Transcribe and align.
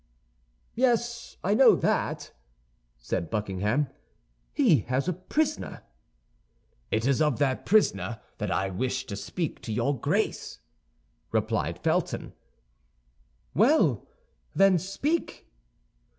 "Yes, 0.73 1.37
I 1.43 1.53
know 1.53 1.75
that," 1.75 2.31
said 2.97 3.29
Buckingham; 3.29 3.85
"he 4.51 4.79
has 4.87 5.07
a 5.07 5.13
prisoner." 5.13 5.83
"It 6.89 7.05
is 7.05 7.21
of 7.21 7.37
that 7.37 7.67
prisoner 7.67 8.19
that 8.39 8.49
I 8.49 8.71
wish 8.71 9.05
to 9.05 9.15
speak 9.15 9.61
to 9.61 9.71
your 9.71 9.95
Grace," 9.95 10.59
replied 11.31 11.77
Felton. 11.83 12.33
"Well, 13.53 14.07
then, 14.55 14.79
speak!" 14.79 15.47